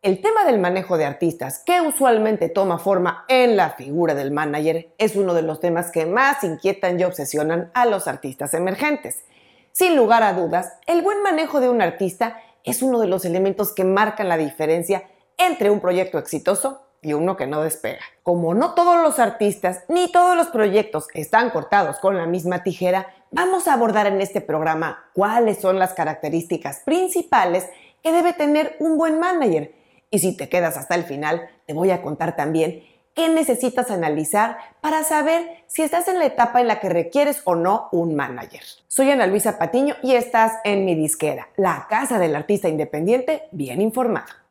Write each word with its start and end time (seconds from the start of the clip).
El 0.00 0.20
tema 0.20 0.44
del 0.44 0.60
manejo 0.60 0.96
de 0.96 1.04
artistas, 1.04 1.64
que 1.66 1.80
usualmente 1.80 2.48
toma 2.48 2.78
forma 2.78 3.24
en 3.26 3.56
la 3.56 3.70
figura 3.70 4.14
del 4.14 4.30
manager, 4.30 4.94
es 4.96 5.16
uno 5.16 5.34
de 5.34 5.42
los 5.42 5.58
temas 5.58 5.90
que 5.90 6.06
más 6.06 6.44
inquietan 6.44 7.00
y 7.00 7.02
obsesionan 7.02 7.72
a 7.74 7.84
los 7.84 8.06
artistas 8.06 8.54
emergentes. 8.54 9.24
Sin 9.72 9.96
lugar 9.96 10.22
a 10.22 10.34
dudas, 10.34 10.74
el 10.86 11.02
buen 11.02 11.20
manejo 11.24 11.58
de 11.58 11.68
un 11.68 11.82
artista 11.82 12.40
es 12.62 12.80
uno 12.80 13.00
de 13.00 13.08
los 13.08 13.24
elementos 13.24 13.72
que 13.74 13.82
marcan 13.82 14.28
la 14.28 14.36
diferencia 14.36 15.02
entre 15.36 15.68
un 15.68 15.80
proyecto 15.80 16.18
exitoso 16.18 16.80
y 17.02 17.14
uno 17.14 17.36
que 17.36 17.48
no 17.48 17.62
despega. 17.62 18.02
Como 18.22 18.54
no 18.54 18.74
todos 18.74 19.02
los 19.02 19.18
artistas 19.18 19.82
ni 19.88 20.12
todos 20.12 20.36
los 20.36 20.46
proyectos 20.46 21.08
están 21.12 21.50
cortados 21.50 21.98
con 21.98 22.16
la 22.16 22.26
misma 22.26 22.62
tijera, 22.62 23.08
vamos 23.32 23.66
a 23.66 23.72
abordar 23.72 24.06
en 24.06 24.20
este 24.20 24.40
programa 24.40 25.10
cuáles 25.12 25.58
son 25.58 25.80
las 25.80 25.92
características 25.94 26.82
principales 26.84 27.68
que 28.00 28.12
debe 28.12 28.32
tener 28.32 28.76
un 28.78 28.96
buen 28.96 29.18
manager 29.18 29.76
y 30.10 30.18
si 30.18 30.36
te 30.36 30.48
quedas 30.48 30.76
hasta 30.76 30.94
el 30.94 31.04
final, 31.04 31.48
te 31.66 31.74
voy 31.74 31.90
a 31.90 32.02
contar 32.02 32.36
también 32.36 32.82
qué 33.14 33.28
necesitas 33.28 33.90
analizar 33.90 34.58
para 34.80 35.02
saber 35.02 35.64
si 35.66 35.82
estás 35.82 36.06
en 36.08 36.18
la 36.18 36.26
etapa 36.26 36.60
en 36.60 36.68
la 36.68 36.80
que 36.80 36.88
requieres 36.88 37.42
o 37.44 37.56
no 37.56 37.88
un 37.90 38.14
manager. 38.14 38.62
Soy 38.86 39.10
Ana 39.10 39.26
Luisa 39.26 39.58
Patiño 39.58 39.96
y 40.02 40.14
estás 40.14 40.52
en 40.64 40.84
mi 40.84 40.94
disquera, 40.94 41.48
la 41.56 41.86
casa 41.90 42.18
del 42.18 42.36
artista 42.36 42.68
independiente 42.68 43.48
bien 43.50 43.80
informado. 43.80 44.47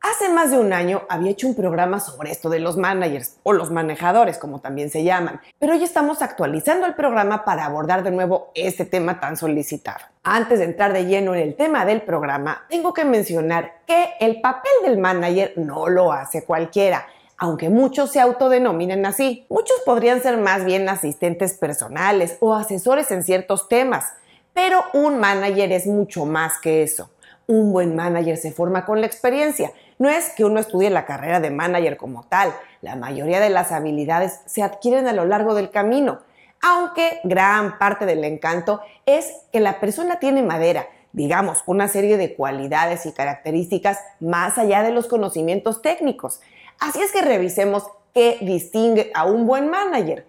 Hace 0.00 0.28
más 0.28 0.52
de 0.52 0.58
un 0.58 0.72
año 0.72 1.02
había 1.08 1.32
hecho 1.32 1.48
un 1.48 1.56
programa 1.56 1.98
sobre 1.98 2.30
esto 2.30 2.48
de 2.48 2.60
los 2.60 2.76
managers 2.76 3.36
o 3.42 3.52
los 3.52 3.72
manejadores, 3.72 4.38
como 4.38 4.60
también 4.60 4.90
se 4.90 5.02
llaman, 5.02 5.40
pero 5.58 5.72
hoy 5.72 5.82
estamos 5.82 6.22
actualizando 6.22 6.86
el 6.86 6.94
programa 6.94 7.44
para 7.44 7.64
abordar 7.64 8.04
de 8.04 8.12
nuevo 8.12 8.52
este 8.54 8.84
tema 8.84 9.18
tan 9.18 9.36
solicitado. 9.36 9.98
Antes 10.22 10.60
de 10.60 10.66
entrar 10.66 10.92
de 10.92 11.06
lleno 11.06 11.34
en 11.34 11.40
el 11.40 11.56
tema 11.56 11.84
del 11.84 12.02
programa, 12.02 12.64
tengo 12.68 12.94
que 12.94 13.04
mencionar 13.04 13.80
que 13.88 14.10
el 14.20 14.40
papel 14.40 14.70
del 14.84 14.98
manager 14.98 15.54
no 15.56 15.88
lo 15.88 16.12
hace 16.12 16.44
cualquiera 16.44 17.04
aunque 17.40 17.68
muchos 17.68 18.10
se 18.10 18.20
autodenominen 18.20 19.06
así. 19.06 19.46
Muchos 19.48 19.76
podrían 19.86 20.20
ser 20.20 20.38
más 20.38 20.64
bien 20.64 20.88
asistentes 20.88 21.54
personales 21.54 22.36
o 22.40 22.52
asesores 22.52 23.12
en 23.12 23.22
ciertos 23.22 23.68
temas, 23.68 24.06
pero 24.52 24.82
un 24.92 25.20
manager 25.20 25.70
es 25.70 25.86
mucho 25.86 26.24
más 26.24 26.58
que 26.58 26.82
eso. 26.82 27.10
Un 27.46 27.72
buen 27.72 27.94
manager 27.94 28.36
se 28.36 28.50
forma 28.50 28.84
con 28.84 29.00
la 29.00 29.06
experiencia 29.06 29.72
no 29.98 30.08
es 30.08 30.30
que 30.30 30.44
uno 30.44 30.60
estudie 30.60 30.90
la 30.90 31.06
carrera 31.06 31.40
de 31.40 31.50
manager 31.50 31.96
como 31.96 32.24
tal, 32.24 32.54
la 32.82 32.96
mayoría 32.96 33.40
de 33.40 33.50
las 33.50 33.72
habilidades 33.72 34.40
se 34.46 34.62
adquieren 34.62 35.08
a 35.08 35.12
lo 35.12 35.24
largo 35.24 35.54
del 35.54 35.70
camino, 35.70 36.20
aunque 36.62 37.20
gran 37.24 37.78
parte 37.78 38.06
del 38.06 38.24
encanto 38.24 38.80
es 39.06 39.32
que 39.52 39.60
la 39.60 39.80
persona 39.80 40.18
tiene 40.18 40.42
madera, 40.42 40.86
digamos, 41.12 41.62
una 41.66 41.88
serie 41.88 42.16
de 42.16 42.34
cualidades 42.34 43.06
y 43.06 43.12
características 43.12 43.98
más 44.20 44.58
allá 44.58 44.82
de 44.82 44.90
los 44.90 45.06
conocimientos 45.06 45.82
técnicos. 45.82 46.40
Así 46.78 47.00
es 47.00 47.12
que 47.12 47.22
revisemos 47.22 47.84
qué 48.14 48.38
distingue 48.40 49.10
a 49.14 49.24
un 49.24 49.46
buen 49.46 49.68
manager. 49.68 50.26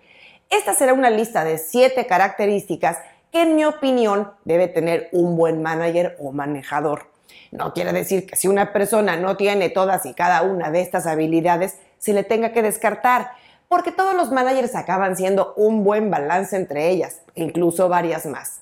Esta 0.49 0.73
será 0.73 0.93
una 0.93 1.11
lista 1.11 1.43
de 1.43 1.59
siete 1.59 2.07
características 2.07 2.97
que 3.31 3.43
en 3.43 3.55
mi 3.55 3.65
opinión 3.65 4.31
debe 4.45 4.67
tener 4.67 5.09
un 5.11 5.37
buen 5.37 5.61
manager 5.61 6.17
o 6.19 6.31
manejador. 6.31 7.07
No 7.51 7.73
quiere 7.73 7.93
decir 7.93 8.27
que 8.27 8.35
si 8.35 8.47
una 8.47 8.71
persona 8.73 9.15
no 9.17 9.37
tiene 9.37 9.69
todas 9.69 10.05
y 10.05 10.13
cada 10.13 10.43
una 10.43 10.69
de 10.71 10.81
estas 10.81 11.07
habilidades, 11.07 11.77
se 11.97 12.13
le 12.13 12.23
tenga 12.23 12.51
que 12.51 12.61
descartar, 12.61 13.31
porque 13.67 13.91
todos 13.91 14.15
los 14.15 14.31
managers 14.31 14.75
acaban 14.75 15.15
siendo 15.15 15.53
un 15.55 15.83
buen 15.83 16.09
balance 16.11 16.55
entre 16.55 16.89
ellas, 16.89 17.21
incluso 17.35 17.89
varias 17.89 18.25
más. 18.25 18.61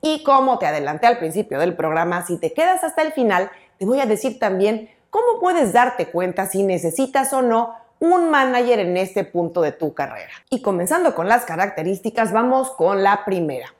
Y 0.00 0.22
como 0.22 0.58
te 0.58 0.66
adelanté 0.66 1.06
al 1.06 1.18
principio 1.18 1.58
del 1.58 1.74
programa, 1.74 2.26
si 2.26 2.38
te 2.38 2.52
quedas 2.52 2.84
hasta 2.84 3.02
el 3.02 3.12
final, 3.12 3.50
te 3.78 3.86
voy 3.86 4.00
a 4.00 4.06
decir 4.06 4.38
también 4.38 4.90
cómo 5.10 5.40
puedes 5.40 5.72
darte 5.72 6.06
cuenta 6.06 6.46
si 6.46 6.62
necesitas 6.62 7.32
o 7.32 7.40
no 7.40 7.74
un 8.00 8.30
manager 8.30 8.80
en 8.80 8.96
este 8.96 9.24
punto 9.24 9.62
de 9.62 9.72
tu 9.72 9.94
carrera. 9.94 10.30
Y 10.50 10.60
comenzando 10.60 11.14
con 11.14 11.28
las 11.28 11.44
características, 11.44 12.32
vamos 12.32 12.70
con 12.72 13.02
la 13.02 13.24
primera. 13.24 13.72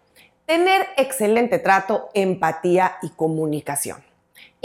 Tener 0.47 0.87
excelente 0.97 1.59
trato, 1.59 2.09
empatía 2.15 2.97
y 3.03 3.11
comunicación. 3.11 4.14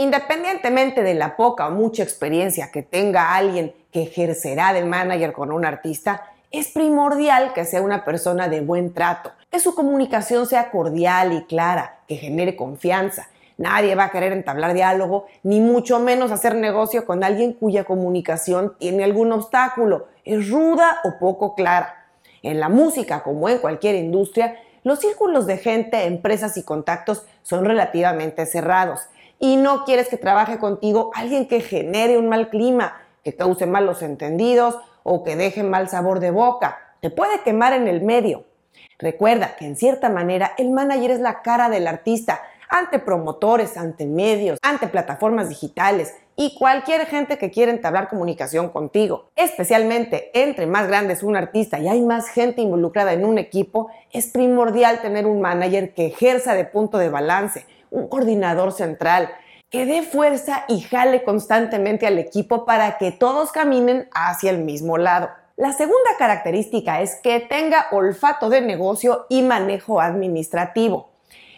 Independientemente 0.00 1.02
de 1.02 1.12
la 1.12 1.36
poca 1.36 1.68
o 1.68 1.72
mucha 1.72 2.02
experiencia 2.02 2.70
que 2.72 2.82
tenga 2.82 3.34
alguien 3.34 3.74
que 3.92 4.04
ejercerá 4.04 4.72
de 4.72 4.82
manager 4.82 5.34
con 5.34 5.52
un 5.52 5.66
artista, 5.66 6.24
es 6.50 6.68
primordial 6.68 7.52
que 7.52 7.66
sea 7.66 7.82
una 7.82 8.02
persona 8.02 8.48
de 8.48 8.62
buen 8.62 8.94
trato, 8.94 9.30
que 9.50 9.60
su 9.60 9.74
comunicación 9.74 10.46
sea 10.46 10.70
cordial 10.70 11.34
y 11.34 11.42
clara, 11.42 11.98
que 12.08 12.16
genere 12.16 12.56
confianza. 12.56 13.28
Nadie 13.58 13.94
va 13.94 14.04
a 14.04 14.10
querer 14.10 14.32
entablar 14.32 14.72
diálogo, 14.72 15.26
ni 15.42 15.60
mucho 15.60 15.98
menos 16.00 16.30
hacer 16.30 16.54
negocio 16.54 17.04
con 17.04 17.22
alguien 17.22 17.52
cuya 17.52 17.84
comunicación 17.84 18.76
tiene 18.78 19.04
algún 19.04 19.30
obstáculo, 19.32 20.06
es 20.24 20.48
ruda 20.48 21.00
o 21.04 21.18
poco 21.18 21.54
clara. 21.54 22.06
En 22.42 22.58
la 22.58 22.70
música, 22.70 23.22
como 23.22 23.50
en 23.50 23.58
cualquier 23.58 23.96
industria, 23.96 24.56
los 24.82 25.00
círculos 25.00 25.46
de 25.46 25.58
gente, 25.58 26.06
empresas 26.06 26.56
y 26.56 26.62
contactos 26.62 27.26
son 27.42 27.66
relativamente 27.66 28.46
cerrados 28.46 29.00
y 29.40 29.56
no 29.56 29.84
quieres 29.84 30.08
que 30.08 30.18
trabaje 30.18 30.58
contigo 30.58 31.10
alguien 31.14 31.48
que 31.48 31.60
genere 31.60 32.18
un 32.18 32.28
mal 32.28 32.50
clima, 32.50 33.00
que 33.24 33.34
cause 33.34 33.66
malos 33.66 34.02
entendidos 34.02 34.78
o 35.02 35.24
que 35.24 35.34
deje 35.34 35.64
mal 35.64 35.88
sabor 35.88 36.20
de 36.20 36.30
boca. 36.30 36.78
Te 37.00 37.10
puede 37.10 37.40
quemar 37.40 37.72
en 37.72 37.88
el 37.88 38.02
medio. 38.02 38.44
Recuerda 38.98 39.56
que 39.56 39.64
en 39.64 39.76
cierta 39.76 40.10
manera 40.10 40.52
el 40.58 40.70
manager 40.70 41.10
es 41.10 41.20
la 41.20 41.40
cara 41.40 41.70
del 41.70 41.86
artista 41.86 42.42
ante 42.68 42.98
promotores, 42.98 43.76
ante 43.76 44.06
medios, 44.06 44.58
ante 44.62 44.86
plataformas 44.86 45.48
digitales 45.48 46.14
y 46.36 46.54
cualquier 46.56 47.06
gente 47.06 47.36
que 47.36 47.50
quiera 47.50 47.72
entablar 47.72 48.08
comunicación 48.08 48.68
contigo. 48.68 49.30
Especialmente 49.36 50.30
entre 50.34 50.66
más 50.66 50.86
grande 50.86 51.14
es 51.14 51.22
un 51.22 51.34
artista 51.34 51.78
y 51.78 51.88
hay 51.88 52.02
más 52.02 52.28
gente 52.28 52.60
involucrada 52.60 53.12
en 53.14 53.24
un 53.24 53.38
equipo, 53.38 53.88
es 54.12 54.28
primordial 54.28 55.00
tener 55.00 55.26
un 55.26 55.40
manager 55.40 55.94
que 55.94 56.06
ejerza 56.06 56.54
de 56.54 56.64
punto 56.64 56.98
de 56.98 57.08
balance, 57.08 57.66
un 57.90 58.08
coordinador 58.08 58.72
central 58.72 59.30
que 59.70 59.86
dé 59.86 60.02
fuerza 60.02 60.64
y 60.68 60.80
jale 60.80 61.22
constantemente 61.22 62.06
al 62.06 62.18
equipo 62.18 62.64
para 62.64 62.98
que 62.98 63.12
todos 63.12 63.52
caminen 63.52 64.08
hacia 64.12 64.50
el 64.50 64.64
mismo 64.64 64.98
lado. 64.98 65.30
La 65.56 65.72
segunda 65.72 66.10
característica 66.18 67.02
es 67.02 67.16
que 67.22 67.38
tenga 67.38 67.86
olfato 67.92 68.48
de 68.48 68.62
negocio 68.62 69.26
y 69.28 69.42
manejo 69.42 70.00
administrativo. 70.00 71.10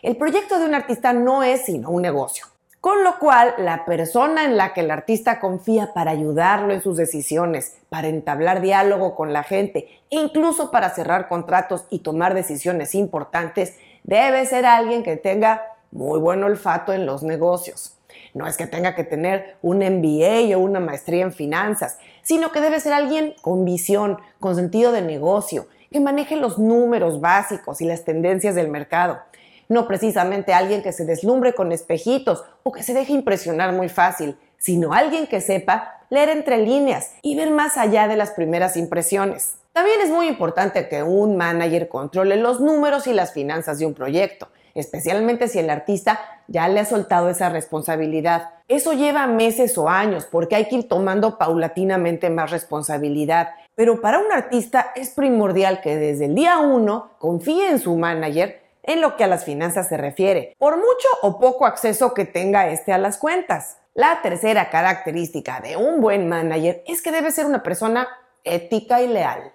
El 0.02 0.16
proyecto 0.16 0.58
de 0.58 0.66
un 0.66 0.74
artista 0.74 1.12
no 1.12 1.42
es 1.42 1.64
sino 1.64 1.88
un 1.90 2.02
negocio, 2.02 2.46
con 2.80 3.04
lo 3.04 3.18
cual 3.20 3.54
la 3.58 3.84
persona 3.84 4.44
en 4.44 4.56
la 4.56 4.74
que 4.74 4.80
el 4.80 4.90
artista 4.90 5.38
confía 5.38 5.94
para 5.94 6.10
ayudarlo 6.10 6.74
en 6.74 6.82
sus 6.82 6.96
decisiones, 6.96 7.76
para 7.88 8.08
entablar 8.08 8.60
diálogo 8.60 9.14
con 9.14 9.32
la 9.32 9.44
gente 9.44 9.88
e 10.10 10.16
incluso 10.16 10.70
para 10.72 10.90
cerrar 10.90 11.28
contratos 11.28 11.84
y 11.88 12.00
tomar 12.00 12.34
decisiones 12.34 12.96
importantes, 12.96 13.78
debe 14.02 14.44
ser 14.46 14.66
alguien 14.66 15.04
que 15.04 15.16
tenga 15.16 15.71
muy 15.92 16.18
buen 16.18 16.42
olfato 16.42 16.92
en 16.92 17.06
los 17.06 17.22
negocios. 17.22 17.96
No 18.34 18.46
es 18.46 18.56
que 18.56 18.66
tenga 18.66 18.94
que 18.94 19.04
tener 19.04 19.56
un 19.62 19.78
MBA 19.78 20.56
o 20.56 20.60
una 20.60 20.80
maestría 20.80 21.22
en 21.22 21.32
finanzas, 21.32 21.98
sino 22.22 22.50
que 22.50 22.60
debe 22.60 22.80
ser 22.80 22.94
alguien 22.94 23.34
con 23.42 23.64
visión, 23.64 24.18
con 24.40 24.56
sentido 24.56 24.90
de 24.90 25.02
negocio, 25.02 25.66
que 25.90 26.00
maneje 26.00 26.36
los 26.36 26.58
números 26.58 27.20
básicos 27.20 27.80
y 27.80 27.84
las 27.84 28.04
tendencias 28.04 28.54
del 28.54 28.68
mercado. 28.68 29.20
No 29.68 29.86
precisamente 29.86 30.54
alguien 30.54 30.82
que 30.82 30.92
se 30.92 31.04
deslumbre 31.04 31.54
con 31.54 31.72
espejitos 31.72 32.44
o 32.62 32.72
que 32.72 32.82
se 32.82 32.94
deje 32.94 33.12
impresionar 33.12 33.72
muy 33.72 33.88
fácil, 33.88 34.36
sino 34.58 34.92
alguien 34.92 35.26
que 35.26 35.40
sepa 35.40 36.00
leer 36.08 36.30
entre 36.30 36.58
líneas 36.58 37.12
y 37.22 37.36
ver 37.36 37.50
más 37.50 37.76
allá 37.76 38.08
de 38.08 38.16
las 38.16 38.30
primeras 38.30 38.76
impresiones. 38.76 39.56
También 39.72 40.00
es 40.02 40.10
muy 40.10 40.28
importante 40.28 40.88
que 40.88 41.02
un 41.02 41.36
manager 41.36 41.88
controle 41.88 42.36
los 42.36 42.60
números 42.60 43.06
y 43.06 43.12
las 43.12 43.32
finanzas 43.32 43.78
de 43.78 43.86
un 43.86 43.94
proyecto 43.94 44.48
especialmente 44.74 45.48
si 45.48 45.58
el 45.58 45.70
artista 45.70 46.20
ya 46.48 46.68
le 46.68 46.80
ha 46.80 46.84
soltado 46.84 47.28
esa 47.28 47.48
responsabilidad. 47.48 48.50
Eso 48.68 48.92
lleva 48.92 49.26
meses 49.26 49.76
o 49.78 49.88
años 49.88 50.26
porque 50.30 50.56
hay 50.56 50.68
que 50.68 50.76
ir 50.76 50.88
tomando 50.88 51.38
paulatinamente 51.38 52.30
más 52.30 52.50
responsabilidad. 52.50 53.50
Pero 53.74 54.00
para 54.00 54.18
un 54.18 54.32
artista 54.32 54.92
es 54.94 55.10
primordial 55.10 55.80
que 55.80 55.96
desde 55.96 56.26
el 56.26 56.34
día 56.34 56.58
uno 56.58 57.12
confíe 57.18 57.68
en 57.68 57.78
su 57.78 57.96
manager 57.96 58.60
en 58.82 59.00
lo 59.00 59.16
que 59.16 59.24
a 59.24 59.28
las 59.28 59.44
finanzas 59.44 59.88
se 59.88 59.96
refiere, 59.96 60.56
por 60.58 60.76
mucho 60.76 61.08
o 61.22 61.38
poco 61.38 61.66
acceso 61.66 62.14
que 62.14 62.24
tenga 62.24 62.68
este 62.68 62.92
a 62.92 62.98
las 62.98 63.16
cuentas. 63.16 63.78
La 63.94 64.20
tercera 64.22 64.70
característica 64.70 65.60
de 65.60 65.76
un 65.76 66.00
buen 66.00 66.28
manager 66.28 66.82
es 66.86 67.00
que 67.00 67.12
debe 67.12 67.30
ser 67.30 67.46
una 67.46 67.62
persona 67.62 68.08
ética 68.42 69.00
y 69.00 69.06
leal 69.06 69.52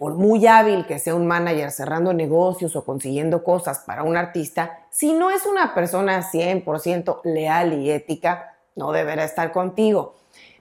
por 0.00 0.14
muy 0.14 0.46
hábil 0.46 0.86
que 0.86 0.98
sea 0.98 1.14
un 1.14 1.26
manager 1.26 1.70
cerrando 1.70 2.14
negocios 2.14 2.74
o 2.74 2.86
consiguiendo 2.86 3.44
cosas 3.44 3.80
para 3.80 4.02
un 4.02 4.16
artista, 4.16 4.78
si 4.88 5.12
no 5.12 5.30
es 5.30 5.44
una 5.44 5.74
persona 5.74 6.22
100% 6.22 7.20
leal 7.24 7.74
y 7.74 7.90
ética, 7.90 8.56
no 8.74 8.92
deberá 8.92 9.24
estar 9.24 9.52
contigo. 9.52 10.14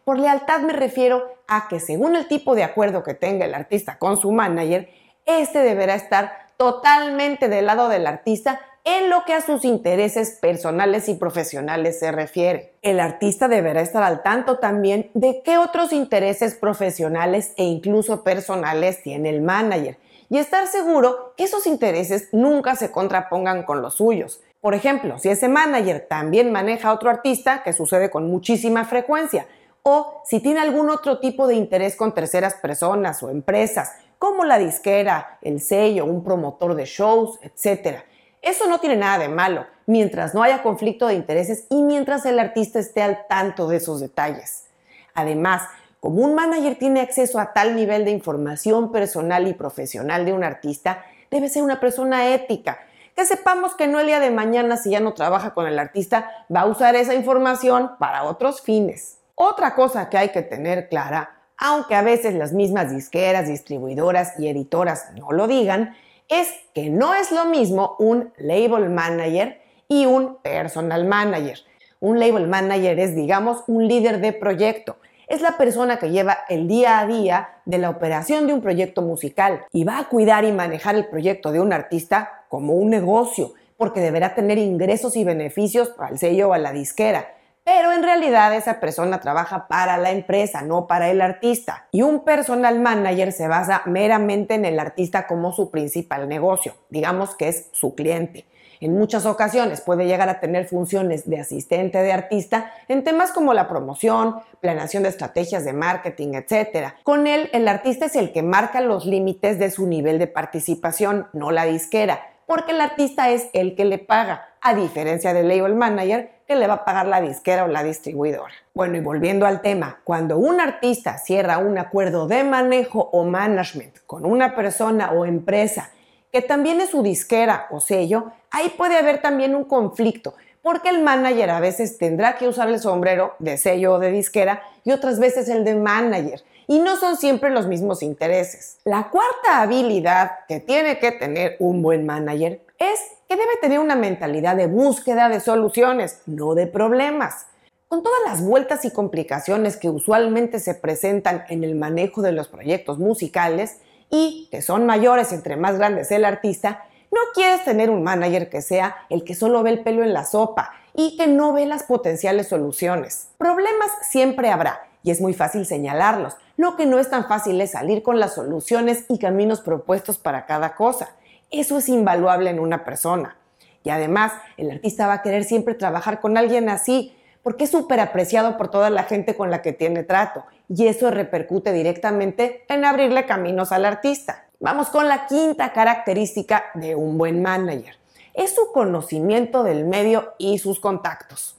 Por 0.04 0.20
lealtad 0.20 0.60
me 0.60 0.74
refiero 0.74 1.24
a 1.48 1.70
que 1.70 1.80
según 1.80 2.18
el 2.18 2.28
tipo 2.28 2.54
de 2.54 2.66
acuerdo 2.66 3.02
que 3.02 3.14
tenga 3.14 3.46
el 3.46 3.54
artista 3.54 3.98
con 3.98 4.18
su 4.20 4.34
manager, 4.34 4.90
este 5.26 5.60
deberá 5.60 5.96
estar 5.96 6.34
totalmente 6.58 7.48
del 7.48 7.68
lado 7.68 7.88
del 7.88 8.08
artista 8.08 8.60
en 8.98 9.10
lo 9.10 9.24
que 9.26 9.34
a 9.34 9.42
sus 9.42 9.66
intereses 9.66 10.38
personales 10.42 11.10
y 11.10 11.14
profesionales 11.14 12.00
se 12.00 12.12
refiere. 12.12 12.74
El 12.82 13.00
artista 13.00 13.48
deberá 13.48 13.82
estar 13.82 14.04
al 14.04 14.24
tanto 14.24 14.58
también 14.58 15.12
de 15.14 15.42
qué 15.44 15.58
otros 15.58 15.94
intereses 15.94 16.56
profesionales 16.56 17.54
e 17.58 17.64
incluso 17.64 18.24
personales 18.24 19.04
tiene 19.04 19.30
el 19.30 19.42
manager 19.42 19.98
y 20.30 20.38
estar 20.38 20.68
seguro 20.68 21.34
que 21.38 21.44
esos 21.44 21.68
intereses 21.68 22.30
nunca 22.32 22.76
se 22.76 22.92
contrapongan 22.92 23.64
con 23.64 23.82
los 23.82 23.96
suyos. 23.96 24.42
Por 24.62 24.74
ejemplo, 24.74 25.18
si 25.20 25.30
ese 25.30 25.48
manager 25.48 26.06
también 26.10 26.52
maneja 26.52 26.90
a 26.90 26.94
otro 26.94 27.10
artista, 27.10 27.64
que 27.64 27.74
sucede 27.74 28.10
con 28.10 28.30
muchísima 28.30 28.86
frecuencia, 28.86 29.48
o 29.84 30.22
si 30.26 30.40
tiene 30.42 30.60
algún 30.60 30.90
otro 30.90 31.20
tipo 31.20 31.48
de 31.48 31.56
interés 31.56 31.96
con 31.96 32.14
terceras 32.14 32.56
personas 32.56 33.24
o 33.24 33.30
empresas, 33.30 33.94
como 34.18 34.44
la 34.44 34.60
disquera, 34.60 35.40
el 35.42 35.62
sello, 35.62 36.06
un 36.06 36.24
promotor 36.24 36.76
de 36.76 36.86
shows, 36.86 37.40
etc. 37.42 38.04
Eso 38.42 38.68
no 38.68 38.80
tiene 38.80 38.96
nada 38.96 39.18
de 39.18 39.28
malo, 39.28 39.66
mientras 39.86 40.34
no 40.34 40.44
haya 40.44 40.64
conflicto 40.64 41.08
de 41.08 41.16
intereses 41.16 41.66
y 41.70 41.84
mientras 41.84 42.26
el 42.26 42.40
artista 42.40 42.80
esté 42.80 43.02
al 43.02 43.28
tanto 43.28 43.68
de 43.68 43.78
esos 43.78 44.00
detalles. 44.00 44.66
Además, 45.14 45.64
como 46.00 46.24
un 46.24 46.36
manager 46.36 46.78
tiene 46.78 47.02
acceso 47.02 47.40
a 47.40 47.52
tal 47.52 47.76
nivel 47.76 48.06
de 48.06 48.12
información 48.12 48.92
personal 48.92 49.48
y 49.48 49.54
profesional 49.54 50.26
de 50.26 50.32
un 50.32 50.46
artista, 50.46 51.04
debe 51.30 51.50
ser 51.50 51.64
una 51.64 51.82
persona 51.82 52.34
ética, 52.34 52.80
que 53.16 53.26
sepamos 53.26 53.76
que 53.76 53.88
no 53.88 54.00
el 54.00 54.08
día 54.08 54.22
de 54.22 54.32
mañana, 54.32 54.78
si 54.78 54.92
ya 54.92 55.02
no 55.02 55.14
trabaja 55.14 55.54
con 55.54 55.68
el 55.68 55.78
artista, 55.78 56.46
va 56.54 56.62
a 56.62 56.66
usar 56.68 56.96
esa 56.96 57.14
información 57.14 57.92
para 58.00 58.24
otros 58.24 58.62
fines. 58.62 59.18
Otra 59.36 59.76
cosa 59.76 60.10
que 60.10 60.18
hay 60.18 60.30
que 60.30 60.42
tener 60.42 60.88
clara, 60.88 61.42
aunque 61.58 61.96
a 61.96 62.02
veces 62.02 62.34
las 62.36 62.54
mismas 62.54 62.96
disqueras, 62.96 63.48
distribuidoras 63.48 64.40
y 64.40 64.48
editoras 64.48 65.12
no 65.16 65.34
lo 65.34 65.48
digan, 65.48 65.98
es 66.30 66.48
que 66.74 66.90
no 66.90 67.16
es 67.16 67.32
lo 67.32 67.46
mismo 67.46 67.96
un 68.00 68.32
label 68.38 68.90
manager 68.90 69.60
y 69.88 70.06
un 70.06 70.38
personal 70.38 71.06
manager. 71.06 71.60
Un 72.00 72.20
label 72.20 72.48
manager 72.48 73.00
es, 73.00 73.16
digamos, 73.16 73.64
un 73.68 73.88
líder 73.88 74.22
de 74.22 74.32
proyecto. 74.32 74.98
Es 75.28 75.42
la 75.42 75.58
persona 75.58 75.98
que 75.98 76.12
lleva 76.12 76.40
el 76.48 76.68
día 76.68 77.00
a 77.00 77.08
día 77.08 77.50
de 77.66 77.80
la 77.80 77.90
operación 77.90 78.48
de 78.48 78.54
un 78.54 78.62
proyecto 78.62 79.02
musical 79.02 79.66
y 79.74 79.84
va 79.84 80.00
a 80.00 80.08
cuidar 80.08 80.46
y 80.46 80.52
manejar 80.52 80.96
el 80.96 81.08
proyecto 81.08 81.52
de 81.52 81.60
un 81.60 81.74
artista 81.74 82.46
como 82.48 82.74
un 82.74 82.90
negocio, 82.90 83.54
porque 83.78 84.00
deberá 84.00 84.34
tener 84.34 84.58
ingresos 84.58 85.16
y 85.16 85.24
beneficios 85.24 85.94
al 86.00 86.18
sello 86.18 86.50
o 86.50 86.54
a 86.54 86.58
la 86.58 86.72
disquera 86.72 87.39
pero 87.72 87.92
en 87.92 88.02
realidad 88.02 88.56
esa 88.56 88.80
persona 88.80 89.20
trabaja 89.20 89.68
para 89.68 90.00
la 90.00 90.10
empresa, 90.10 90.64
no 90.64 90.88
para 90.88 91.12
el 91.12 91.22
artista. 91.22 91.86
Y 91.92 92.02
un 92.02 92.22
personal 92.24 92.80
manager 92.80 93.32
se 93.32 93.48
basa 93.48 93.84
meramente 93.86 94.56
en 94.56 94.66
el 94.66 94.80
artista 94.80 95.28
como 95.28 95.54
su 95.54 95.70
principal 95.70 96.28
negocio, 96.28 96.74
digamos 96.90 97.36
que 97.36 97.48
es 97.48 97.68
su 97.72 97.94
cliente. 97.94 98.48
En 98.82 98.98
muchas 98.98 99.28
ocasiones 99.28 99.82
puede 99.82 100.08
llegar 100.08 100.30
a 100.30 100.40
tener 100.40 100.68
funciones 100.68 101.30
de 101.30 101.42
asistente 101.42 102.00
de 102.00 102.12
artista 102.12 102.72
en 102.88 103.04
temas 103.04 103.32
como 103.32 103.54
la 103.54 103.68
promoción, 103.68 104.38
planeación 104.62 105.04
de 105.04 105.10
estrategias 105.10 105.64
de 105.64 105.74
marketing, 105.74 106.30
etc. 106.34 106.94
Con 107.04 107.28
él, 107.28 107.52
el 107.54 107.68
artista 107.68 108.06
es 108.06 108.16
el 108.16 108.32
que 108.32 108.42
marca 108.42 108.82
los 108.82 109.06
límites 109.06 109.60
de 109.60 109.70
su 109.70 109.86
nivel 109.86 110.18
de 110.18 110.26
participación, 110.26 111.28
no 111.34 111.52
la 111.52 111.66
disquera, 111.66 112.29
porque 112.50 112.72
el 112.72 112.82
artista 112.82 113.30
es 113.30 113.48
el 113.54 113.76
que 113.76 113.86
le 113.86 114.00
paga, 114.00 114.56
a 114.60 114.74
diferencia 114.74 115.36
del 115.36 115.48
label 115.48 115.76
manager 115.76 116.32
que 116.48 116.56
le 116.56 116.66
va 116.66 116.74
a 116.74 116.84
pagar 116.84 117.06
la 117.06 117.22
disquera 117.22 117.64
o 117.64 117.68
la 117.68 117.84
distribuidora. 117.84 118.52
Bueno, 118.74 118.98
y 118.98 119.02
volviendo 119.02 119.46
al 119.46 119.62
tema, 119.62 120.00
cuando 120.04 120.40
un 120.40 120.60
artista 120.60 121.20
cierra 121.20 121.60
un 121.60 121.78
acuerdo 121.78 122.28
de 122.28 122.44
manejo 122.44 123.08
o 123.14 123.24
management 123.24 124.00
con 124.08 124.26
una 124.26 124.56
persona 124.56 125.12
o 125.12 125.28
empresa 125.28 125.92
que 126.32 126.42
también 126.42 126.82
es 126.82 126.90
su 126.90 127.04
disquera 127.04 127.68
o 127.70 127.80
sello, 127.80 128.32
ahí 128.50 128.74
puede 128.76 128.98
haber 128.98 129.22
también 129.22 129.54
un 129.54 129.66
conflicto, 129.66 130.34
porque 130.62 130.90
el 130.90 131.02
manager 131.02 131.50
a 131.50 131.60
veces 131.60 131.98
tendrá 131.98 132.38
que 132.38 132.48
usar 132.48 132.70
el 132.70 132.80
sombrero 132.80 133.36
de 133.40 133.58
sello 133.58 133.94
o 133.94 134.00
de 134.00 134.12
disquera 134.12 134.62
y 134.84 134.92
otras 134.92 135.20
veces 135.20 135.50
el 135.50 135.64
de 135.64 135.76
manager 135.76 136.44
y 136.68 136.80
no 136.80 136.98
son 136.98 137.18
siempre 137.18 137.50
los 137.50 137.66
mismos 137.66 138.04
intereses. 138.04 138.78
La 138.84 139.10
cuarta 139.10 139.62
habilidad 139.62 140.32
que 140.48 140.60
tiene 140.60 141.00
que 141.00 141.12
tener 141.12 141.56
un 141.60 141.82
buen 141.82 142.06
manager 142.06 142.62
es 142.78 143.00
que 143.28 143.36
debe 143.36 143.58
tener 143.62 143.80
una 143.80 143.96
mentalidad 143.96 144.56
de 144.56 144.68
búsqueda 144.68 145.30
de 145.30 145.40
soluciones, 145.40 146.22
no 146.28 146.54
de 146.54 146.68
problemas. 146.68 147.48
Con 147.88 148.04
todas 148.04 148.20
las 148.28 148.44
vueltas 148.44 148.86
y 148.86 148.92
complicaciones 148.92 149.78
que 149.78 149.90
usualmente 149.90 150.60
se 150.60 150.76
presentan 150.76 151.44
en 151.50 151.64
el 151.64 151.74
manejo 151.74 152.22
de 152.22 152.34
los 152.34 152.48
proyectos 152.48 153.00
musicales 153.00 153.80
y 154.12 154.48
que 154.52 154.62
son 154.62 154.86
mayores 154.86 155.32
entre 155.32 155.56
más 155.58 155.78
grandes 155.78 156.12
el 156.12 156.24
artista, 156.24 156.86
no 157.12 157.20
quieres 157.34 157.64
tener 157.64 157.90
un 157.90 158.04
manager 158.04 158.50
que 158.50 158.62
sea 158.62 158.96
el 159.10 159.24
que 159.24 159.36
solo 159.36 159.64
ve 159.64 159.72
el 159.72 159.84
pelo 159.84 160.04
en 160.04 160.14
la 160.14 160.26
sopa 160.26 160.72
y 160.94 161.18
que 161.18 161.28
no 161.28 161.54
ve 161.54 161.66
las 161.66 161.84
potenciales 161.84 162.48
soluciones. 162.48 163.30
Problemas 163.38 163.90
siempre 164.10 164.50
habrá 164.50 164.82
y 165.04 165.12
es 165.12 165.22
muy 165.22 165.34
fácil 165.34 165.66
señalarlos. 165.66 166.36
Lo 166.58 166.76
que 166.76 166.86
no 166.86 167.00
es 167.00 167.10
tan 167.10 167.28
fácil 167.28 167.60
es 167.62 167.72
salir 167.72 168.04
con 168.04 168.20
las 168.20 168.36
soluciones 168.36 169.06
y 169.10 169.18
caminos 169.18 169.62
propuestos 169.62 170.18
para 170.18 170.46
cada 170.46 170.76
cosa. 170.76 171.16
Eso 171.52 171.78
es 171.78 171.90
invaluable 171.90 172.50
en 172.50 172.60
una 172.60 172.84
persona. 172.84 173.38
Y 173.84 173.90
además, 173.90 174.34
el 174.58 174.70
artista 174.70 175.08
va 175.08 175.14
a 175.14 175.22
querer 175.22 175.46
siempre 175.46 175.74
trabajar 175.74 176.20
con 176.20 176.38
alguien 176.38 176.70
así, 176.70 177.16
porque 177.42 177.64
es 177.64 177.72
súper 177.72 178.02
apreciado 178.02 178.58
por 178.58 178.70
toda 178.70 178.90
la 178.90 179.04
gente 179.04 179.36
con 179.36 179.50
la 179.50 179.62
que 179.62 179.72
tiene 179.72 180.04
trato. 180.04 180.44
Y 180.68 180.88
eso 180.88 181.10
repercute 181.10 181.72
directamente 181.72 182.66
en 182.68 182.84
abrirle 182.84 183.26
caminos 183.26 183.72
al 183.72 183.86
artista. 183.86 184.49
Vamos 184.62 184.90
con 184.90 185.08
la 185.08 185.26
quinta 185.26 185.72
característica 185.72 186.66
de 186.74 186.94
un 186.94 187.18
buen 187.18 187.42
manager. 187.42 187.96
Es 188.34 188.56
su 188.56 188.74
conocimiento 188.74 189.64
del 189.64 189.86
medio 189.86 190.34
y 190.38 190.58
sus 190.58 190.82
contactos. 190.82 191.56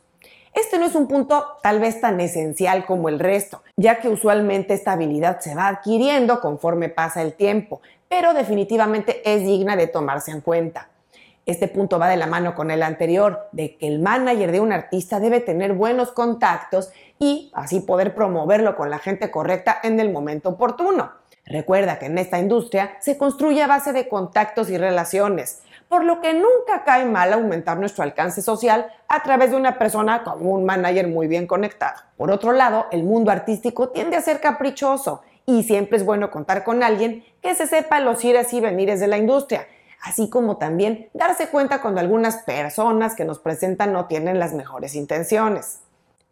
Este 0.53 0.79
no 0.79 0.85
es 0.85 0.95
un 0.95 1.09
punto 1.09 1.47
tal 1.63 1.81
vez 1.81 1.99
tan 2.03 2.21
esencial 2.21 2.85
como 2.85 3.09
el 3.09 3.19
resto, 3.19 3.63
ya 3.79 4.01
que 4.01 4.11
usualmente 4.11 4.75
esta 4.75 4.93
habilidad 4.93 5.41
se 5.41 5.55
va 5.55 5.69
adquiriendo 5.69 6.43
conforme 6.43 6.91
pasa 6.91 7.23
el 7.23 7.33
tiempo, 7.33 7.81
pero 8.11 8.35
definitivamente 8.35 9.23
es 9.25 9.45
digna 9.45 9.77
de 9.77 9.87
tomarse 9.87 10.31
en 10.31 10.43
cuenta. 10.43 10.91
Este 11.47 11.69
punto 11.69 11.99
va 11.99 12.07
de 12.07 12.19
la 12.19 12.27
mano 12.27 12.55
con 12.55 12.71
el 12.71 12.83
anterior, 12.83 13.49
de 13.53 13.79
que 13.79 13.89
el 13.89 14.01
manager 14.01 14.53
de 14.53 14.61
un 14.61 14.75
artista 14.75 15.21
debe 15.21 15.41
tener 15.41 15.73
buenos 15.73 16.13
contactos 16.13 16.93
y 17.19 17.51
así 17.55 17.81
poder 17.81 18.15
promoverlo 18.15 18.77
con 18.77 18.91
la 18.91 18.99
gente 18.99 19.31
correcta 19.31 19.79
en 19.83 19.99
el 20.01 20.13
momento 20.13 20.51
oportuno. 20.51 21.20
Recuerda 21.47 21.99
que 21.99 22.07
en 22.07 22.19
esta 22.19 22.39
industria 22.39 22.97
se 23.01 23.19
construye 23.19 23.63
a 23.63 23.67
base 23.67 23.93
de 23.93 24.09
contactos 24.09 24.71
y 24.71 24.79
relaciones 24.79 25.63
por 25.91 26.05
lo 26.05 26.21
que 26.21 26.33
nunca 26.33 26.85
cae 26.85 27.05
mal 27.05 27.33
aumentar 27.33 27.77
nuestro 27.77 28.05
alcance 28.05 28.43
social 28.43 28.87
a 29.09 29.25
través 29.25 29.51
de 29.51 29.57
una 29.57 29.77
persona 29.77 30.23
como 30.23 30.53
un 30.53 30.65
manager 30.65 31.09
muy 31.09 31.27
bien 31.27 31.49
conectado. 31.49 32.01
Por 32.17 32.31
otro 32.31 32.53
lado, 32.53 32.87
el 32.93 33.03
mundo 33.03 33.33
artístico 33.33 33.89
tiende 33.89 34.17
a 34.17 34.21
ser 34.21 34.41
caprichoso 34.41 35.23
y 35.47 35.65
siempre 35.65 35.99
es 35.99 36.05
bueno 36.05 36.31
contar 36.31 36.63
con 36.63 36.85
alguien 36.85 37.25
que 37.43 37.57
se 37.57 37.67
sepa 37.67 37.99
los 37.99 38.25
ires 38.25 38.53
y 38.53 38.61
venires 38.61 39.01
de 39.01 39.09
la 39.09 39.19
industria, 39.19 39.67
así 40.01 40.31
como 40.31 40.59
también 40.59 41.09
darse 41.13 41.49
cuenta 41.49 41.83
cuando 41.83 41.99
algunas 41.99 42.37
personas 42.45 43.17
que 43.17 43.25
nos 43.25 43.41
presentan 43.41 43.93
no 43.93 44.07
tienen 44.07 44.39
las 44.39 44.55
mejores 44.55 44.95
intenciones. 44.95 45.81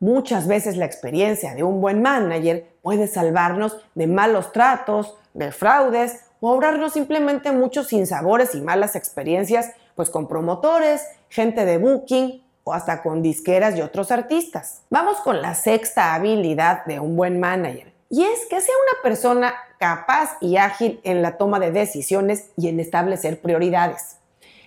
Muchas 0.01 0.47
veces 0.47 0.77
la 0.77 0.85
experiencia 0.85 1.57
de 1.57 1.65
un 1.65 1.81
buen 1.81 2.03
manager 2.03 2.69
puede 2.83 3.09
salvarnos 3.09 3.79
de 3.97 4.07
malos 4.07 4.53
tratos, 4.53 5.17
de 5.35 5.51
fraudes 5.51 6.21
o 6.39 6.51
ahorrarnos 6.51 6.93
simplemente 6.93 7.51
muchos 7.51 7.89
sinsabores 7.89 8.55
y 8.55 8.61
malas 8.61 8.95
experiencias, 8.95 9.73
pues 9.97 10.09
con 10.09 10.29
promotores, 10.29 11.03
gente 11.29 11.65
de 11.65 11.79
booking 11.79 12.45
o 12.63 12.73
hasta 12.73 13.03
con 13.03 13.23
disqueras 13.23 13.77
y 13.77 13.81
otros 13.81 14.13
artistas. 14.13 14.83
Vamos 14.89 15.17
con 15.19 15.43
la 15.43 15.57
sexta 15.57 16.15
habilidad 16.15 16.85
de 16.85 17.01
un 17.01 17.17
buen 17.17 17.41
manager, 17.41 17.93
y 18.09 18.23
es 18.23 18.47
que 18.49 18.61
sea 18.61 18.75
una 18.93 19.03
persona 19.03 19.55
capaz 19.81 20.37
y 20.41 20.59
ágil 20.59 21.01
en 21.03 21.23
la 21.23 21.37
toma 21.39 21.59
de 21.59 21.73
decisiones 21.73 22.51
y 22.57 22.69
en 22.69 22.79
establecer 22.79 23.41
prioridades. 23.41 24.19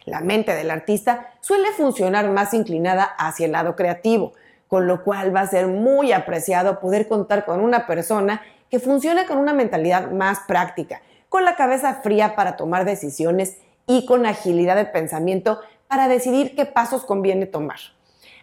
La 0.03 0.19
mente 0.19 0.53
del 0.55 0.71
artista 0.71 1.31
suele 1.39 1.71
funcionar 1.71 2.29
más 2.31 2.53
inclinada 2.53 3.03
hacia 3.03 3.45
el 3.45 3.53
lado 3.53 3.77
creativo, 3.77 4.33
con 4.71 4.87
lo 4.87 5.03
cual 5.03 5.35
va 5.35 5.41
a 5.41 5.47
ser 5.47 5.67
muy 5.67 6.13
apreciado 6.13 6.79
poder 6.79 7.07
contar 7.07 7.45
con 7.45 7.59
una 7.59 7.85
persona 7.85 8.41
que 8.71 8.79
funcione 8.79 9.27
con 9.27 9.37
una 9.37 9.53
mentalidad 9.53 10.09
más 10.09 10.39
práctica 10.47 11.01
con 11.31 11.45
la 11.45 11.55
cabeza 11.55 11.93
fría 11.93 12.35
para 12.35 12.57
tomar 12.57 12.83
decisiones 12.83 13.55
y 13.87 14.05
con 14.05 14.25
agilidad 14.25 14.75
de 14.75 14.83
pensamiento 14.83 15.61
para 15.87 16.09
decidir 16.09 16.57
qué 16.57 16.65
pasos 16.65 17.05
conviene 17.05 17.45
tomar. 17.45 17.79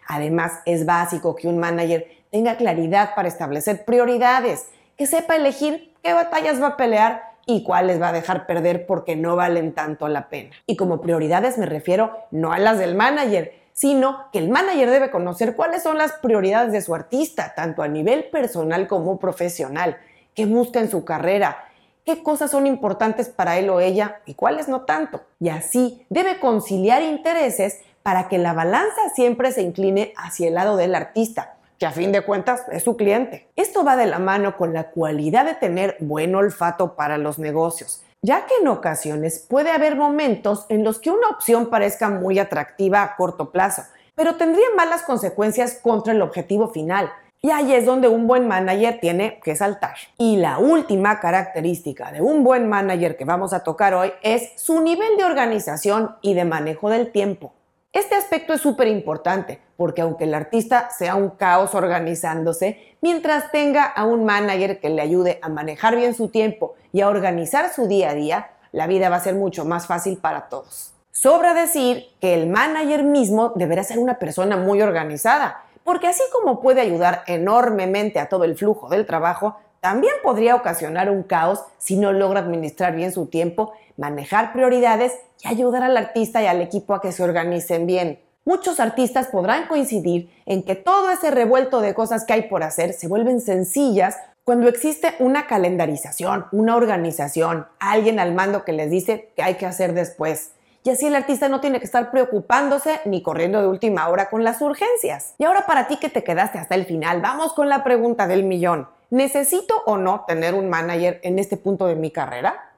Además, 0.07 0.53
es 0.65 0.87
básico 0.87 1.35
que 1.35 1.47
un 1.47 1.59
manager 1.59 2.07
tenga 2.31 2.57
claridad 2.57 3.13
para 3.13 3.27
establecer 3.27 3.85
prioridades, 3.85 4.69
que 4.97 5.05
sepa 5.05 5.35
elegir 5.35 5.93
qué 6.01 6.13
batallas 6.13 6.59
va 6.59 6.69
a 6.69 6.77
pelear 6.77 7.21
y 7.45 7.61
cuáles 7.61 8.01
va 8.01 8.07
a 8.07 8.13
dejar 8.13 8.47
perder 8.47 8.87
porque 8.87 9.15
no 9.15 9.35
valen 9.35 9.75
tanto 9.75 10.07
la 10.07 10.27
pena. 10.27 10.49
Y 10.65 10.75
como 10.75 10.99
prioridades 10.99 11.59
me 11.59 11.67
refiero 11.67 12.17
no 12.31 12.53
a 12.53 12.57
las 12.57 12.79
del 12.79 12.95
manager, 12.95 13.53
sino 13.79 14.25
que 14.33 14.39
el 14.39 14.49
manager 14.49 14.89
debe 14.89 15.09
conocer 15.09 15.55
cuáles 15.55 15.83
son 15.83 15.97
las 15.97 16.11
prioridades 16.11 16.73
de 16.73 16.81
su 16.81 16.93
artista, 16.93 17.53
tanto 17.55 17.81
a 17.81 17.87
nivel 17.87 18.25
personal 18.25 18.89
como 18.89 19.19
profesional, 19.19 19.95
qué 20.35 20.45
busca 20.45 20.81
en 20.81 20.91
su 20.91 21.05
carrera, 21.05 21.63
qué 22.03 22.21
cosas 22.21 22.51
son 22.51 22.67
importantes 22.67 23.29
para 23.29 23.57
él 23.57 23.69
o 23.69 23.79
ella 23.79 24.19
y 24.25 24.33
cuáles 24.33 24.67
no 24.67 24.81
tanto. 24.81 25.21
Y 25.39 25.47
así 25.47 26.05
debe 26.09 26.41
conciliar 26.41 27.03
intereses 27.03 27.79
para 28.03 28.27
que 28.27 28.37
la 28.37 28.51
balanza 28.51 28.99
siempre 29.15 29.53
se 29.53 29.61
incline 29.61 30.11
hacia 30.17 30.49
el 30.49 30.55
lado 30.55 30.75
del 30.75 30.93
artista, 30.93 31.55
que 31.77 31.85
a 31.85 31.91
fin 31.91 32.11
de 32.11 32.19
cuentas 32.19 32.63
es 32.73 32.83
su 32.83 32.97
cliente. 32.97 33.47
Esto 33.55 33.85
va 33.85 33.95
de 33.95 34.07
la 34.07 34.19
mano 34.19 34.57
con 34.57 34.73
la 34.73 34.89
cualidad 34.89 35.45
de 35.45 35.53
tener 35.53 35.95
buen 36.01 36.35
olfato 36.35 36.97
para 36.97 37.17
los 37.17 37.39
negocios, 37.39 38.03
ya 38.21 38.45
que 38.45 38.55
en 38.61 38.67
ocasiones 38.67 39.45
puede 39.49 39.71
haber 39.71 39.95
momentos 39.95 40.65
en 40.69 40.83
los 40.83 40.99
que 40.99 41.11
una 41.11 41.29
opción 41.29 41.69
parezca 41.69 42.09
muy 42.09 42.39
atractiva 42.39 43.03
a 43.03 43.15
corto 43.15 43.51
plazo, 43.51 43.83
pero 44.15 44.35
tendría 44.35 44.65
malas 44.75 45.03
consecuencias 45.03 45.79
contra 45.81 46.13
el 46.13 46.21
objetivo 46.21 46.69
final. 46.69 47.11
Y 47.41 47.51
ahí 47.51 47.73
es 47.73 47.85
donde 47.85 48.09
un 48.09 48.27
buen 48.27 48.49
manager 48.49 48.99
tiene 48.99 49.39
que 49.41 49.55
saltar. 49.55 49.95
Y 50.17 50.35
la 50.35 50.57
última 50.57 51.21
característica 51.21 52.11
de 52.11 52.21
un 52.21 52.43
buen 52.43 52.67
manager 52.67 53.15
que 53.15 53.23
vamos 53.23 53.53
a 53.53 53.63
tocar 53.63 53.93
hoy 53.93 54.11
es 54.21 54.51
su 54.57 54.81
nivel 54.81 55.15
de 55.17 55.23
organización 55.23 56.17
y 56.21 56.33
de 56.33 56.43
manejo 56.43 56.89
del 56.89 57.13
tiempo. 57.13 57.53
Este 57.93 58.15
aspecto 58.15 58.53
es 58.53 58.59
súper 58.59 58.89
importante 58.89 59.61
porque 59.79 60.01
aunque 60.01 60.25
el 60.25 60.33
artista 60.33 60.89
sea 60.89 61.15
un 61.15 61.29
caos 61.29 61.73
organizándose, 61.73 62.97
mientras 62.99 63.49
tenga 63.49 63.85
a 63.85 64.03
un 64.03 64.25
manager 64.25 64.81
que 64.81 64.89
le 64.89 65.01
ayude 65.01 65.39
a 65.41 65.47
manejar 65.47 65.95
bien 65.95 66.13
su 66.13 66.27
tiempo 66.27 66.75
y 66.91 66.99
a 66.99 67.07
organizar 67.07 67.71
su 67.73 67.87
día 67.87 68.09
a 68.09 68.13
día, 68.13 68.51
la 68.73 68.87
vida 68.87 69.07
va 69.07 69.15
a 69.15 69.21
ser 69.21 69.35
mucho 69.35 69.63
más 69.63 69.87
fácil 69.87 70.17
para 70.17 70.49
todos. 70.49 70.91
Sobra 71.11 71.53
decir 71.53 72.07
que 72.19 72.33
el 72.33 72.47
manager 72.47 73.03
mismo 73.03 73.53
deberá 73.55 73.85
ser 73.85 73.99
una 73.99 74.19
persona 74.19 74.57
muy 74.57 74.81
organizada, 74.81 75.63
porque 75.85 76.07
así 76.07 76.23
como 76.33 76.59
puede 76.59 76.81
ayudar 76.81 77.23
enormemente 77.25 78.19
a 78.19 78.27
todo 78.27 78.43
el 78.43 78.57
flujo 78.57 78.89
del 78.89 79.05
trabajo, 79.05 79.55
también 79.79 80.13
podría 80.21 80.55
ocasionar 80.55 81.09
un 81.09 81.23
caos 81.23 81.63
si 81.77 81.95
no 81.95 82.11
logra 82.11 82.41
administrar 82.41 82.97
bien 82.97 83.13
su 83.13 83.27
tiempo, 83.27 83.71
manejar 83.95 84.51
prioridades 84.51 85.13
y 85.41 85.47
ayudar 85.47 85.83
al 85.83 85.95
artista 85.95 86.43
y 86.43 86.47
al 86.47 86.59
equipo 86.59 86.93
a 86.93 86.99
que 86.99 87.13
se 87.13 87.23
organicen 87.23 87.87
bien. 87.87 88.19
Muchos 88.49 88.79
artistas 88.79 89.27
podrán 89.27 89.67
coincidir 89.67 90.33
en 90.47 90.63
que 90.63 90.73
todo 90.73 91.11
ese 91.11 91.29
revuelto 91.29 91.81
de 91.81 91.93
cosas 91.93 92.25
que 92.25 92.33
hay 92.33 92.41
por 92.49 92.63
hacer 92.63 92.93
se 92.93 93.07
vuelven 93.07 93.41
sencillas 93.41 94.17
cuando 94.43 94.67
existe 94.67 95.13
una 95.19 95.45
calendarización, 95.45 96.47
una 96.51 96.75
organización, 96.75 97.67
alguien 97.79 98.19
al 98.19 98.33
mando 98.33 98.65
que 98.65 98.71
les 98.71 98.89
dice 98.89 99.29
qué 99.35 99.43
hay 99.43 99.53
que 99.57 99.67
hacer 99.67 99.93
después. 99.93 100.53
Y 100.83 100.89
así 100.89 101.05
el 101.05 101.13
artista 101.13 101.47
no 101.47 101.61
tiene 101.61 101.77
que 101.77 101.85
estar 101.85 102.09
preocupándose 102.09 103.01
ni 103.05 103.21
corriendo 103.21 103.61
de 103.61 103.67
última 103.67 104.09
hora 104.09 104.31
con 104.31 104.43
las 104.43 104.59
urgencias. 104.63 105.35
Y 105.37 105.43
ahora 105.43 105.67
para 105.67 105.87
ti 105.87 105.97
que 105.97 106.09
te 106.09 106.23
quedaste 106.23 106.57
hasta 106.57 106.73
el 106.73 106.85
final, 106.85 107.21
vamos 107.21 107.53
con 107.53 107.69
la 107.69 107.83
pregunta 107.83 108.25
del 108.25 108.43
millón. 108.43 108.89
¿Necesito 109.11 109.83
o 109.85 109.97
no 109.97 110.25
tener 110.27 110.55
un 110.55 110.69
manager 110.69 111.19
en 111.21 111.37
este 111.37 111.55
punto 111.55 111.85
de 111.85 111.93
mi 111.93 112.09
carrera? 112.09 112.71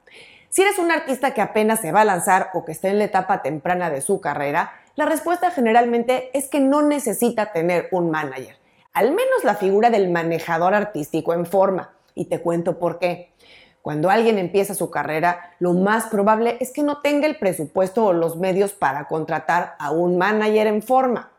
Si 0.50 0.63
eres 0.63 0.80
un 0.80 0.92
artista 0.92 1.34
que 1.34 1.40
apenas 1.40 1.80
se 1.80 1.94
va 1.94 2.01
a 2.01 2.06
lanzar 2.06 2.50
o 2.54 2.66
que 2.66 2.74
está 2.74 2.90
en 2.90 2.98
la 2.98 3.06
etapa 3.06 3.42
temprana 3.42 3.90
de 3.90 4.01
su 4.01 4.20
carrera, 4.20 4.74
la 4.95 5.05
respuesta 5.05 5.51
generalmente 5.51 6.29
es 6.38 6.48
que 6.50 6.60
no 6.60 6.81
necesita 6.81 7.53
tener 7.53 7.88
un 7.91 8.12
manager, 8.12 8.57
al 8.93 9.12
menos 9.12 9.43
la 9.43 9.55
figura 9.55 9.89
del 9.89 10.10
manejador 10.10 10.74
artístico 10.74 11.33
en 11.33 11.45
forma. 11.45 11.93
Y 12.13 12.25
te 12.25 12.41
cuento 12.41 12.77
por 12.77 13.00
qué. 13.00 13.31
Cuando 13.81 14.10
alguien 14.10 14.38
empieza 14.38 14.75
su 14.75 14.91
carrera, 14.91 15.55
lo 15.60 15.74
más 15.74 16.07
probable 16.07 16.57
es 16.60 16.71
que 16.71 16.83
no 16.83 17.00
tenga 17.00 17.25
el 17.25 17.38
presupuesto 17.38 18.05
o 18.05 18.13
los 18.13 18.36
medios 18.36 18.74
para 18.74 19.07
contratar 19.07 19.75
a 19.79 19.91
un 19.91 20.17
manager 20.17 20.67
en 20.67 20.83
forma. 20.83 21.31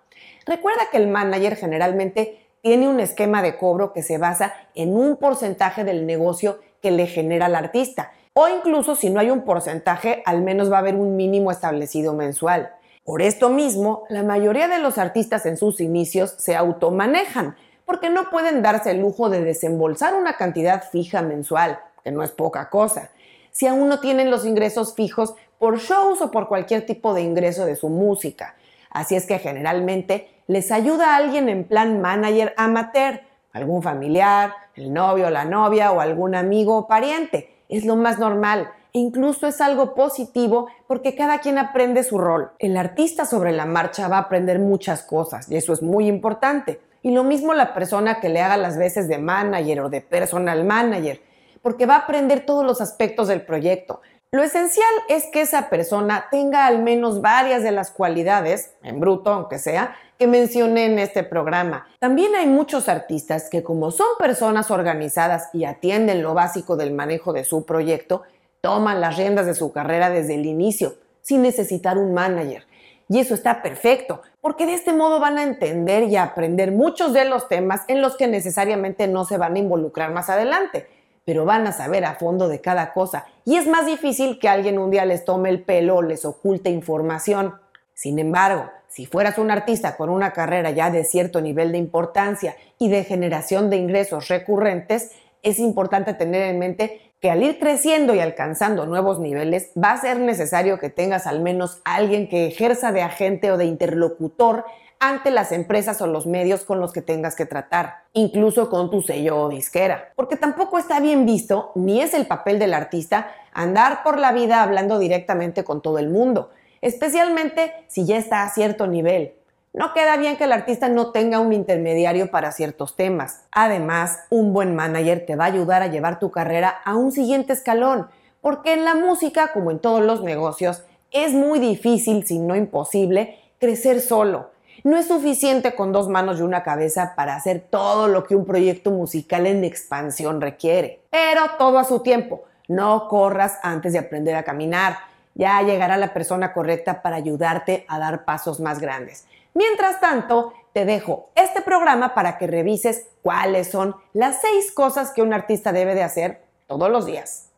Recuerda 0.47 0.89
que 0.91 0.97
el 0.97 1.09
manager 1.09 1.57
generalmente 1.57 2.49
tiene 2.63 2.89
un 2.89 3.01
esquema 3.01 3.43
de 3.43 3.57
cobro 3.57 3.93
que 3.93 4.03
se 4.03 4.19
basa 4.19 4.55
en 4.75 4.97
un 4.97 5.17
porcentaje 5.17 5.85
del 5.85 6.07
negocio 6.07 6.59
que 6.81 6.91
le 6.91 7.07
genera 7.07 7.47
al 7.47 7.55
artista. 7.55 8.13
O 8.35 8.49
incluso 8.49 8.97
si 8.97 9.11
no 9.11 9.21
hay 9.21 9.31
un 9.31 9.43
porcentaje, 9.43 10.23
al 10.25 10.41
menos 10.43 10.73
va 10.73 10.77
a 10.77 10.81
haber 10.81 10.95
un 10.95 11.17
mínimo 11.17 11.51
establecido 11.51 12.15
mensual. 12.15 12.73
Por 13.05 13.21
esto 13.21 13.51
mismo, 13.51 14.05
la 14.09 14.23
mayoría 14.23 14.69
de 14.69 14.79
los 14.79 14.97
artistas 14.97 15.45
en 15.47 15.57
sus 15.57 15.81
inicios 15.81 16.35
se 16.39 16.55
automanejan, 16.55 17.57
porque 17.85 18.11
no 18.11 18.31
pueden 18.31 18.63
darse 18.63 18.93
el 18.93 19.01
lujo 19.01 19.29
de 19.29 19.43
desembolsar 19.43 20.15
una 20.15 20.37
cantidad 20.37 20.85
fija 20.89 21.21
mensual, 21.21 21.81
que 22.05 22.13
no 22.13 22.23
es 22.23 22.31
poca 22.31 22.71
cosa, 22.71 23.11
si 23.51 23.67
aún 23.67 23.89
no 23.89 23.99
tienen 23.99 24.31
los 24.31 24.47
ingresos 24.47 24.95
fijos 24.95 25.35
por 25.59 25.81
shows 25.81 26.21
o 26.23 26.31
por 26.31 26.47
cualquier 26.47 26.87
tipo 26.87 27.13
de 27.13 27.23
ingreso 27.23 27.67
de 27.67 27.75
su 27.75 27.89
música. 27.89 28.55
Así 28.89 29.17
es 29.17 29.27
que 29.27 29.41
generalmente 29.41 30.29
les 30.47 30.71
ayuda 30.71 31.13
a 31.13 31.17
alguien 31.17 31.49
en 31.49 31.65
plan 31.65 32.01
manager 32.01 32.55
amateur, 32.57 33.23
algún 33.53 33.83
familiar, 33.83 34.55
el 34.77 34.93
novio 34.93 35.29
la 35.29 35.45
novia 35.45 35.91
o 35.91 36.01
algún 36.01 36.37
amigo 36.37 36.77
o 36.77 36.87
pariente. 36.87 37.53
Es 37.69 37.85
lo 37.85 37.97
más 37.97 38.21
normal 38.21 38.71
incluso 38.93 39.47
es 39.47 39.61
algo 39.61 39.95
positivo 39.95 40.69
porque 40.87 41.15
cada 41.15 41.41
quien 41.41 41.59
aprende 41.59 42.05
su 42.05 42.19
rol. 42.19 42.53
El 42.59 42.77
artista 42.77 43.25
sobre 43.25 43.53
la 43.53 43.67
marcha 43.67 44.09
va 44.09 44.19
a 44.19 44.23
aprender 44.23 44.59
muchas 44.59 45.03
cosas 45.03 45.51
y 45.51 45.57
eso 45.57 45.73
es 45.73 45.83
muy 45.83 46.07
importante. 46.07 46.81
Y 47.03 47.11
lo 47.11 47.25
mismo 47.25 47.53
la 47.55 47.75
persona 47.75 48.21
que 48.21 48.29
le 48.29 48.41
haga 48.41 48.57
las 48.57 48.79
veces 48.79 49.09
de 49.09 49.19
manager 49.19 49.81
o 49.81 49.89
de 49.89 50.01
personal 50.01 50.65
manager, 50.65 51.21
porque 51.61 51.87
va 51.87 51.97
a 51.97 51.99
aprender 52.01 52.47
todos 52.47 52.65
los 52.65 52.81
aspectos 52.81 53.29
del 53.29 53.43
proyecto. 53.43 54.01
Lo 54.35 54.43
esencial 54.43 54.89
es 55.11 55.27
que 55.27 55.43
esa 55.43 55.69
persona 55.69 56.29
tenga 56.31 56.67
al 56.67 56.83
menos 56.83 57.21
varias 57.21 57.63
de 57.63 57.71
las 57.71 57.91
cualidades, 57.91 58.73
en 58.83 58.99
bruto 58.99 59.31
aunque 59.31 59.59
sea, 59.59 59.95
que 60.19 60.27
mencioné 60.27 60.87
en 60.87 60.99
este 60.99 61.23
programa. 61.23 61.87
También 61.99 62.35
hay 62.35 62.47
muchos 62.47 62.89
artistas 62.89 63.51
que 63.51 63.63
como 63.63 63.91
son 63.91 64.07
personas 64.19 64.71
organizadas 64.71 65.51
y 65.53 65.65
atienden 65.65 66.23
lo 66.23 66.33
básico 66.33 66.77
del 66.77 66.95
manejo 66.95 67.35
de 67.35 67.45
su 67.45 67.67
proyecto, 67.67 68.23
toman 68.63 69.03
las 69.03 69.19
riendas 69.19 69.45
de 69.45 69.55
su 69.55 69.73
carrera 69.73 70.09
desde 70.09 70.37
el 70.37 70.47
inicio, 70.47 70.95
sin 71.21 71.43
necesitar 71.43 71.99
un 71.99 72.15
manager. 72.15 72.65
Y 73.09 73.19
eso 73.19 73.35
está 73.35 73.61
perfecto, 73.61 74.23
porque 74.41 74.65
de 74.65 74.73
este 74.73 74.95
modo 74.95 75.21
van 75.21 75.37
a 75.37 75.43
entender 75.43 76.05
y 76.05 76.17
aprender 76.17 76.73
muchos 76.73 77.13
de 77.13 77.27
los 77.27 77.49
temas 77.49 77.83
en 77.89 78.01
los 78.01 78.17
que 78.17 78.27
necesariamente 78.27 79.07
no 79.09 79.27
se 79.27 79.37
van 79.37 79.57
a 79.57 79.59
involucrar 79.59 80.13
más 80.13 80.31
adelante 80.31 80.89
pero 81.25 81.45
van 81.45 81.67
a 81.67 81.73
saber 81.73 82.05
a 82.05 82.15
fondo 82.15 82.49
de 82.49 82.61
cada 82.61 82.93
cosa 82.93 83.27
y 83.45 83.57
es 83.57 83.67
más 83.67 83.87
difícil 83.87 84.39
que 84.39 84.49
alguien 84.49 84.79
un 84.79 84.91
día 84.91 85.05
les 85.05 85.25
tome 85.25 85.51
el 85.51 85.63
pelo 85.63 85.97
o 85.97 86.03
les 86.03 86.25
oculte 86.25 86.71
información. 86.71 87.55
Sin 87.95 88.19
embargo, 88.19 88.71
si 88.89 89.07
fueras 89.07 89.39
un 89.39 89.51
artista 89.51 89.97
con 89.97 90.11
una 90.11 90.33
carrera 90.33 90.71
ya 90.71 90.91
de 90.91 91.05
cierto 91.05 91.41
nivel 91.41 91.73
de 91.73 91.79
importancia 91.79 92.57
y 92.79 92.89
de 92.89 93.05
generación 93.05 93.71
de 93.71 93.77
ingresos 93.77 94.29
recurrentes, 94.29 95.13
es 95.43 95.59
importante 95.59 96.15
tener 96.15 96.43
en 96.43 96.59
mente 96.59 97.12
que 97.23 97.31
al 97.31 97.45
ir 97.45 97.61
creciendo 97.61 98.17
y 98.17 98.19
alcanzando 98.19 98.85
nuevos 98.85 99.21
niveles 99.21 99.71
va 99.83 99.93
a 99.93 100.01
ser 100.01 100.19
necesario 100.19 100.81
que 100.81 100.91
tengas 100.91 101.29
al 101.29 101.41
menos 101.41 101.81
alguien 101.85 102.29
que 102.29 102.49
ejerza 102.49 102.91
de 102.91 103.01
agente 103.01 103.53
o 103.53 103.57
de 103.57 103.65
interlocutor 103.65 104.65
ante 104.99 105.31
las 105.31 105.53
empresas 105.53 106.03
o 106.03 106.09
los 106.09 106.27
medios 106.27 106.65
con 106.65 106.81
los 106.81 106.93
que 106.93 107.01
tengas 107.01 107.37
que 107.37 107.47
tratar, 107.47 108.03
incluso 108.13 108.69
con 108.69 108.91
tu 108.91 109.03
sello 109.03 109.39
o 109.39 109.49
disquera. 109.49 110.13
Porque 110.17 110.37
tampoco 110.37 110.79
está 110.79 110.99
bien 110.99 111.25
visto, 111.25 111.71
ni 111.77 112.03
es 112.03 112.13
el 112.13 112.27
papel 112.27 112.59
del 112.59 112.75
artista, 112.75 113.31
andar 113.53 114.03
por 114.03 114.19
la 114.19 114.33
vida 114.33 114.61
hablando 114.61 114.99
directamente 114.99 115.63
con 115.63 115.81
todo 115.81 115.99
el 115.99 116.09
mundo, 116.09 116.51
especialmente 116.81 117.73
si 117.87 118.05
ya 118.05 118.17
está 118.17 118.43
a 118.43 118.51
cierto 118.51 118.89
nivel. 118.89 119.35
No 119.75 119.95
queda 119.95 120.19
bien 120.19 120.37
que 120.37 120.45
el 120.45 120.53
artista 120.53 120.91
no 120.91 121.13
tenga 121.13 121.39
un 121.39 121.55
intermediario 121.55 122.31
para 122.31 122.53
ciertos 122.53 122.95
temas. 122.95 123.45
Además, 123.51 124.19
un 124.29 124.53
buen 124.53 124.77
manager 124.77 125.25
te 125.25 125.35
va 125.35 125.45
a 125.45 125.49
ayudar 125.49 125.81
a 125.81 125.87
llevar 125.87 126.19
tu 126.19 126.31
carrera 126.31 126.83
a 126.85 126.95
un 126.95 127.11
siguiente 127.11 127.55
escalón, 127.55 128.09
porque 128.43 128.75
en 128.75 128.85
la 128.85 128.95
música, 128.95 129.53
como 129.55 129.71
en 129.71 129.79
todos 129.79 130.03
los 130.03 130.23
negocios, 130.23 130.83
es 131.11 131.33
muy 131.33 131.59
difícil, 131.59 132.27
si 132.27 132.39
no 132.39 132.55
imposible, 132.55 133.39
crecer 133.59 134.03
solo. 134.03 134.51
No 134.85 134.99
es 134.99 135.09
suficiente 135.09 135.75
con 135.75 135.91
dos 135.91 136.07
manos 136.07 136.39
y 136.39 136.43
una 136.43 136.63
cabeza 136.63 137.15
para 137.17 137.35
hacer 137.35 137.61
todo 137.71 138.09
lo 138.09 138.25
que 138.25 138.37
un 138.37 138.45
proyecto 138.45 138.91
musical 138.91 139.47
en 139.47 139.65
expansión 139.65 140.43
requiere. 140.43 141.01
Pero 141.09 141.43
todo 141.57 141.79
a 141.79 141.85
su 141.85 142.01
tiempo. 142.01 142.45
No 142.69 143.09
corras 143.09 143.59
antes 143.63 143.95
de 143.95 144.01
aprender 144.01 144.35
a 144.35 144.43
caminar. 144.43 144.99
Ya 145.35 145.63
llegará 145.63 145.97
la 145.97 146.13
persona 146.13 146.53
correcta 146.53 147.01
para 147.01 147.17
ayudarte 147.17 147.87
a 147.89 147.99
dar 147.99 148.27
pasos 148.27 148.61
más 148.61 148.79
grandes. 148.79 149.25
Mientras 149.55 150.01
tanto, 150.01 150.53
te 150.73 150.85
dejo 150.85 151.31
este 151.35 151.61
programa 151.61 152.15
para 152.15 152.39
que 152.39 152.47
revises 152.47 153.07
cuáles 153.23 153.71
son 153.71 153.95
las 154.13 154.41
seis 154.41 154.73
cosas 154.73 155.13
que 155.13 155.23
un 155.23 155.33
artista 155.33 155.73
debe 155.73 155.95
de 155.95 156.03
hacer 156.03 156.43
todos 156.67 156.91
los 156.91 157.07
días. 157.07 157.52